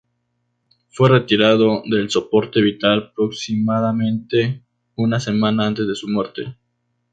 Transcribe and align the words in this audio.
Fue 0.89 1.09
retirado 1.09 1.83
del 1.85 2.09
soporte 2.09 2.59
vital 2.59 3.11
aproximadamente 3.11 4.63
una 4.95 5.19
semana 5.19 5.67
antes 5.67 5.87
de 5.87 5.93
su 5.93 6.07
muerte. 6.07 6.57